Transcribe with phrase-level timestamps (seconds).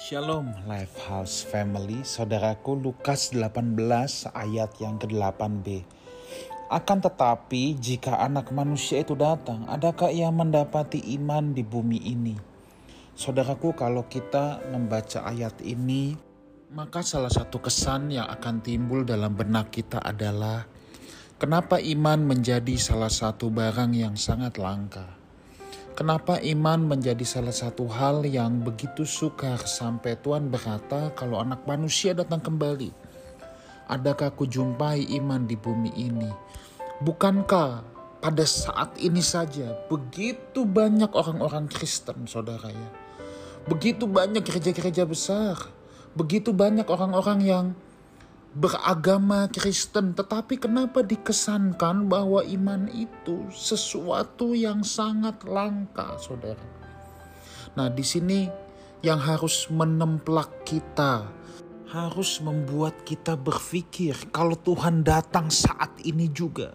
[0.00, 3.76] Shalom Lifehouse Family, saudaraku Lukas 18
[4.32, 5.84] ayat yang ke-8b.
[6.72, 12.32] Akan tetapi jika anak manusia itu datang, adakah ia mendapati iman di bumi ini?
[13.12, 16.16] Saudaraku kalau kita membaca ayat ini,
[16.72, 20.64] maka salah satu kesan yang akan timbul dalam benak kita adalah
[21.36, 25.19] kenapa iman menjadi salah satu barang yang sangat langka.
[25.98, 32.14] Kenapa iman menjadi salah satu hal yang begitu sukar sampai Tuhan berkata kalau anak manusia
[32.14, 32.94] datang kembali.
[33.90, 36.30] Adakah kujumpai iman di bumi ini?
[37.02, 37.82] Bukankah
[38.22, 42.90] pada saat ini saja begitu banyak orang-orang Kristen saudara ya.
[43.66, 45.58] Begitu banyak gereja-gereja besar.
[46.14, 47.66] Begitu banyak orang-orang yang
[48.50, 56.62] beragama Kristen, tetapi kenapa dikesankan bahwa iman itu sesuatu yang sangat langka, saudara?
[57.78, 58.50] Nah, di sini
[59.06, 61.30] yang harus menemplak kita,
[61.90, 66.74] harus membuat kita berpikir kalau Tuhan datang saat ini juga,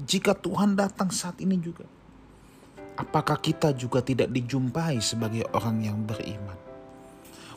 [0.00, 1.88] jika Tuhan datang saat ini juga,
[3.00, 6.63] apakah kita juga tidak dijumpai sebagai orang yang beriman?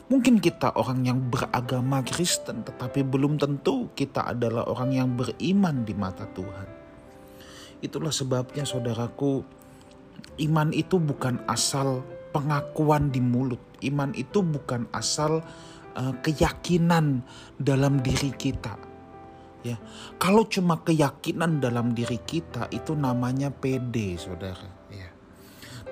[0.08, 5.92] Mungkin kita orang yang beragama Kristen, tetapi belum tentu kita adalah orang yang beriman di
[5.92, 6.68] mata Tuhan.
[7.84, 9.44] Itulah sebabnya, saudaraku,
[10.48, 12.00] iman itu bukan asal
[12.32, 15.44] pengakuan di mulut, iman itu bukan asal
[15.92, 17.20] uh, keyakinan
[17.60, 18.80] dalam diri kita.
[19.60, 19.76] Ya,
[20.16, 24.78] kalau cuma keyakinan dalam diri kita itu namanya PD, saudara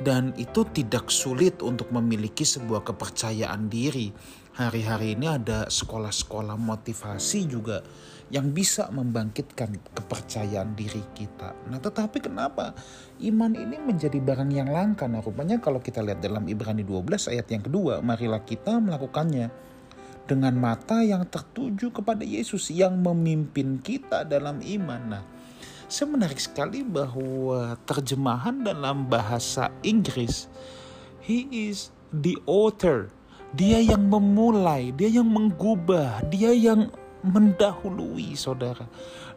[0.05, 4.13] dan itu tidak sulit untuk memiliki sebuah kepercayaan diri.
[4.57, 7.85] Hari-hari ini ada sekolah-sekolah motivasi juga
[8.33, 11.55] yang bisa membangkitkan kepercayaan diri kita.
[11.71, 12.75] Nah, tetapi kenapa
[13.23, 15.07] iman ini menjadi barang yang langka?
[15.07, 19.53] Nah, rupanya kalau kita lihat dalam Ibrani 12 ayat yang kedua, marilah kita melakukannya
[20.27, 25.03] dengan mata yang tertuju kepada Yesus yang memimpin kita dalam iman.
[25.07, 25.23] Nah,
[25.87, 30.51] saya menarik sekali bahwa terjemahan dalam bahasa Inggris,
[31.23, 33.11] he is the author.
[33.55, 36.91] Dia yang memulai, dia yang menggubah, dia yang
[37.27, 38.87] mendahului saudara.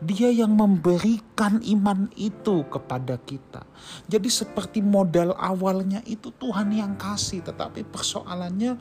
[0.02, 3.66] Dia yang memberikan iman itu kepada kita.
[4.10, 7.46] Jadi seperti modal awalnya itu Tuhan yang kasih.
[7.46, 8.78] Tetapi persoalannya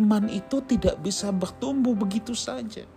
[0.00, 2.88] iman itu tidak bisa bertumbuh begitu saja.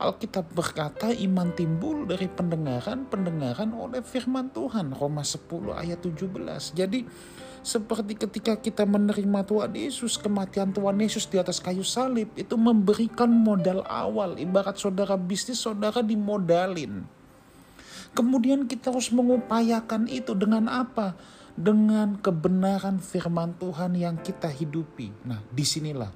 [0.00, 4.96] Alkitab berkata iman timbul dari pendengaran-pendengaran oleh firman Tuhan.
[4.96, 6.72] Roma 10 ayat 17.
[6.72, 7.04] Jadi
[7.62, 13.30] seperti ketika kita menerima Tuhan Yesus, kematian Tuhan Yesus di atas kayu salib itu memberikan
[13.30, 14.34] modal awal.
[14.40, 17.04] Ibarat saudara bisnis, saudara dimodalin.
[18.12, 21.16] Kemudian kita harus mengupayakan itu dengan apa?
[21.54, 25.12] Dengan kebenaran firman Tuhan yang kita hidupi.
[25.28, 26.10] Nah, di sinilah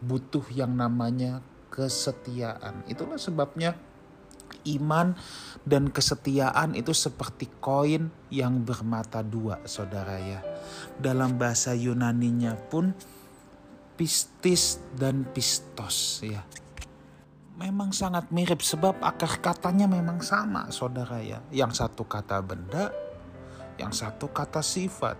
[0.00, 1.44] butuh yang namanya
[1.76, 2.88] kesetiaan.
[2.88, 3.76] Itulah sebabnya
[4.64, 5.12] iman
[5.68, 10.40] dan kesetiaan itu seperti koin yang bermata dua, saudara ya.
[10.96, 12.96] Dalam bahasa Yunaninya pun
[14.00, 16.40] pistis dan pistos ya.
[17.56, 21.40] Memang sangat mirip sebab akar katanya memang sama, saudara ya.
[21.52, 22.92] Yang satu kata benda,
[23.76, 25.16] yang satu kata sifat.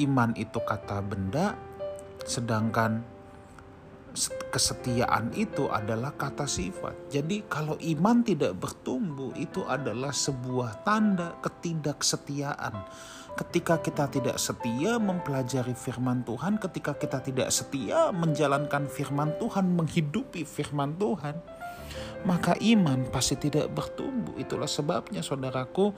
[0.00, 1.52] Iman itu kata benda,
[2.24, 3.04] sedangkan
[4.50, 7.10] kesetiaan itu adalah kata sifat.
[7.12, 12.74] Jadi kalau iman tidak bertumbuh itu adalah sebuah tanda ketidaksetiaan.
[13.38, 20.42] Ketika kita tidak setia mempelajari firman Tuhan, ketika kita tidak setia menjalankan firman Tuhan, menghidupi
[20.42, 21.38] firman Tuhan,
[22.26, 24.34] maka iman pasti tidak bertumbuh.
[24.42, 25.94] Itulah sebabnya saudaraku,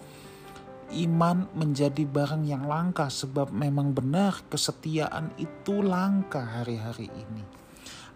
[0.90, 7.42] iman menjadi barang yang langka sebab memang benar kesetiaan itu langka hari-hari ini.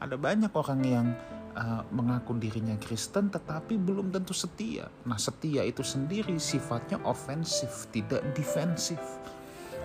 [0.01, 1.07] Ada banyak orang yang
[1.55, 4.91] uh, mengaku dirinya Kristen tetapi belum tentu setia.
[5.07, 8.99] Nah, setia itu sendiri sifatnya ofensif, tidak defensif.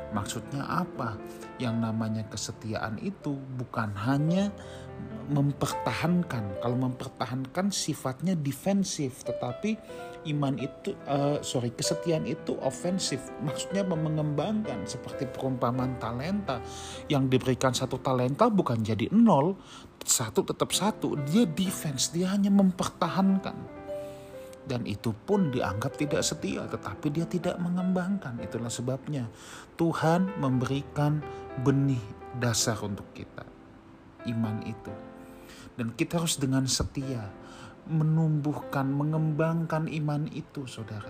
[0.09, 1.17] Maksudnya apa?
[1.61, 4.49] Yang namanya kesetiaan itu bukan hanya
[5.29, 6.59] mempertahankan.
[6.59, 9.77] Kalau mempertahankan sifatnya defensif, tetapi
[10.33, 13.29] iman itu uh, sorry kesetiaan itu ofensif.
[13.45, 16.59] Maksudnya mengembangkan seperti perumpamaan talenta.
[17.07, 19.55] Yang diberikan satu talenta bukan jadi nol
[20.01, 21.13] satu tetap satu.
[21.29, 23.78] Dia defense dia hanya mempertahankan
[24.69, 29.25] dan itu pun dianggap tidak setia tetapi dia tidak mengembangkan itulah sebabnya
[29.75, 31.25] Tuhan memberikan
[31.65, 32.01] benih
[32.37, 33.43] dasar untuk kita
[34.29, 34.93] iman itu
[35.73, 37.33] dan kita harus dengan setia
[37.89, 41.09] menumbuhkan, mengembangkan iman itu, saudara.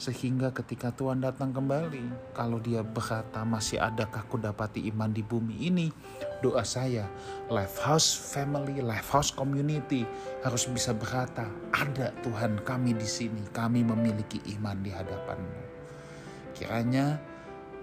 [0.00, 5.68] Sehingga ketika Tuhan datang kembali, kalau dia berkata masih adakah ku dapati iman di bumi
[5.68, 5.92] ini,
[6.40, 7.04] Doa saya,
[7.52, 10.08] Life House Family, Life House Community
[10.40, 11.44] harus bisa berkata,
[11.76, 15.60] ada Tuhan kami di sini, kami memiliki iman di hadapanmu.
[16.56, 17.20] Kiranya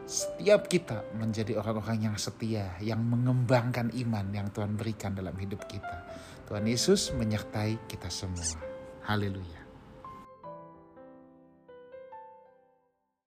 [0.09, 6.09] setiap kita menjadi orang-orang yang setia, yang mengembangkan iman yang Tuhan berikan dalam hidup kita.
[6.49, 8.57] Tuhan Yesus menyertai kita semua.
[9.05, 9.56] Haleluya.